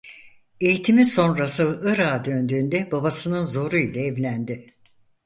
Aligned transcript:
Eğitimi 0.61 1.05
sonrası 1.05 1.81
Irak'a 1.85 2.25
döndüğünde 2.25 2.91
babasının 2.91 3.43
zoru 3.43 3.77
ile 3.77 4.03
evlendi. 4.05 4.65